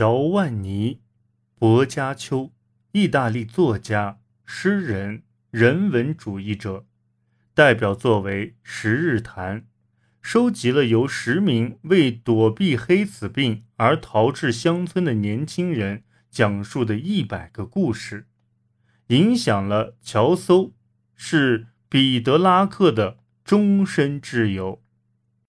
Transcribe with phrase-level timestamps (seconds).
[0.00, 1.02] 乔万尼
[1.58, 2.52] 薄伽丘
[2.92, 6.86] 意大利作家诗人人文主义者
[7.52, 9.66] 代表作为十日谈
[10.22, 18.26] 收集了由十名为躲避黑死病而逃至乡村的年轻人讲述的一百个故事
[19.08, 20.72] 影响了乔叟
[21.14, 24.82] 是彼得拉克的终身挚友。